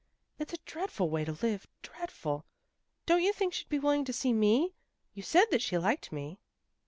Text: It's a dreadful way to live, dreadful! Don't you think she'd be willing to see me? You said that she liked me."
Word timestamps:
It's 0.39 0.51
a 0.51 0.57
dreadful 0.65 1.11
way 1.11 1.25
to 1.25 1.31
live, 1.43 1.67
dreadful! 1.83 2.43
Don't 3.05 3.21
you 3.21 3.31
think 3.31 3.53
she'd 3.53 3.69
be 3.69 3.77
willing 3.77 4.03
to 4.05 4.13
see 4.13 4.33
me? 4.33 4.73
You 5.13 5.21
said 5.21 5.45
that 5.51 5.61
she 5.61 5.77
liked 5.77 6.11
me." 6.11 6.39